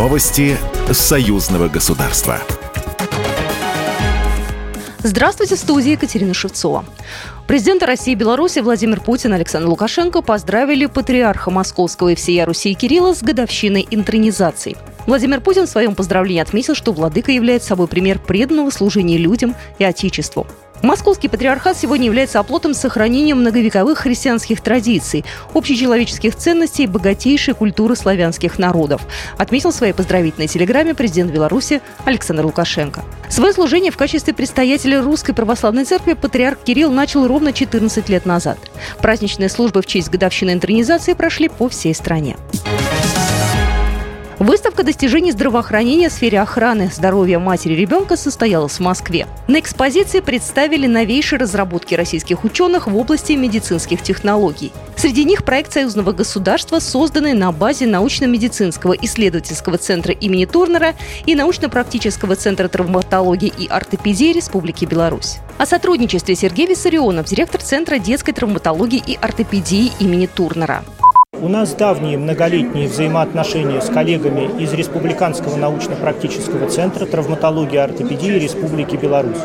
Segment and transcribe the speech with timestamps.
[0.00, 0.56] Новости
[0.90, 2.40] союзного государства.
[5.00, 6.86] Здравствуйте, в студии Екатерина Шевцова.
[7.46, 12.72] Президенты России и Беларуси Владимир Путин и Александр Лукашенко поздравили патриарха Московского и всея Руси
[12.72, 14.78] Кирилла с годовщиной интронизации.
[15.10, 19.82] Владимир Путин в своем поздравлении отметил, что владыка является собой пример преданного служения людям и
[19.82, 20.46] Отечеству.
[20.82, 28.56] Московский патриархат сегодня является оплотом сохранения многовековых христианских традиций, общечеловеческих ценностей и богатейшей культуры славянских
[28.60, 29.02] народов,
[29.36, 33.02] отметил в своей поздравительной телеграмме президент Беларуси Александр Лукашенко.
[33.28, 38.60] Свое служение в качестве предстоятеля Русской Православной Церкви патриарх Кирилл начал ровно 14 лет назад.
[39.02, 42.36] Праздничные службы в честь годовщины интронизации прошли по всей стране.
[44.40, 49.26] Выставка достижений здравоохранения в сфере охраны здоровья матери и ребенка состоялась в Москве.
[49.48, 54.72] На экспозиции представили новейшие разработки российских ученых в области медицинских технологий.
[54.96, 60.94] Среди них проект союзного государства, созданный на базе научно-медицинского исследовательского центра имени Турнера
[61.26, 65.36] и научно-практического центра травматологии и ортопедии Республики Беларусь.
[65.58, 70.82] О сотрудничестве Сергей Виссарионов, директор Центра детской травматологии и ортопедии имени Турнера.
[71.42, 78.96] У нас давние многолетние взаимоотношения с коллегами из Республиканского научно-практического центра травматологии и ортопедии Республики
[78.96, 79.38] Беларусь.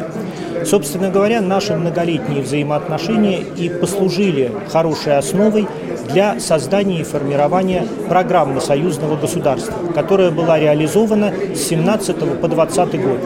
[0.66, 5.70] Собственно говоря, наши многолетние взаимоотношения и послужили хорошей основой
[6.10, 13.20] для создания и формирования программы союзного государства, которая была реализована с 17 по 20 год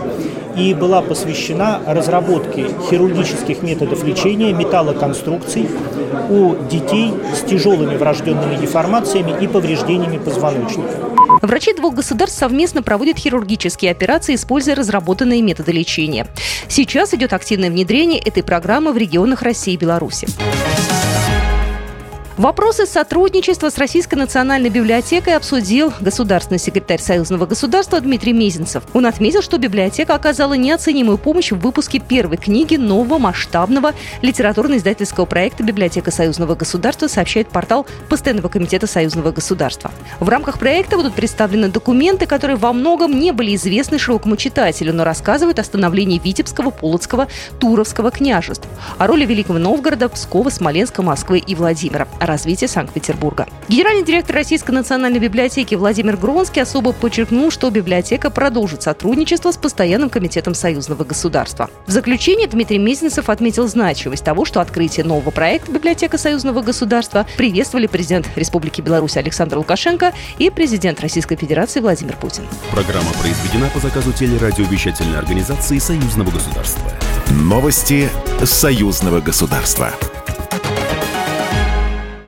[0.60, 5.70] и была посвящена разработке хирургических методов лечения металлоконструкций
[6.30, 11.10] у детей с тяжелыми врожденными деформациями и повреждениями позвоночника.
[11.42, 16.28] Врачи двух государств совместно проводят хирургические операции, используя разработанные методы лечения.
[16.68, 20.28] Сейчас идет активное внедрение этой программы в регионах России и Беларуси.
[22.40, 28.84] Вопросы сотрудничества с Российской национальной библиотекой обсудил государственный секретарь Союзного государства Дмитрий Мезенцев.
[28.94, 33.92] Он отметил, что библиотека оказала неоценимую помощь в выпуске первой книги нового масштабного
[34.22, 39.92] литературно-издательского проекта «Библиотека Союзного государства», сообщает портал Постоянного комитета Союзного государства.
[40.22, 45.04] В рамках проекта будут представлены документы, которые во многом не были известны широкому читателю, но
[45.04, 47.28] рассказывают о становлении Витебского, Полоцкого,
[47.60, 48.66] Туровского княжеств,
[48.98, 53.48] о роли Великого Новгорода, Пскова, Смоленска, Москвы и Владимира, развития Санкт-Петербурга.
[53.68, 60.10] Генеральный директор Российской национальной библиотеки Владимир Гронский особо подчеркнул, что библиотека продолжит сотрудничество с Постоянным
[60.10, 61.70] комитетом союзного государства.
[61.86, 67.88] В заключение Дмитрий Мезенцев отметил значимость того, что открытие нового проекта «Библиотека союзного государства» приветствовали
[67.88, 72.44] президент Республики Беларусь Александр Лукашенко и президент Российской Федерации Владимир Путин.
[72.72, 76.84] Программа произведена по заказу телерадиовещательной организации Союзного государства.
[77.32, 78.10] Новости
[78.44, 79.92] союзного государства.